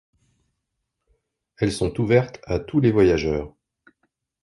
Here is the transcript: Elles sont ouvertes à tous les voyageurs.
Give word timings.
Elles 1.57 1.71
sont 1.71 2.01
ouvertes 2.01 2.41
à 2.47 2.57
tous 2.57 2.79
les 2.79 2.91
voyageurs. 2.91 3.53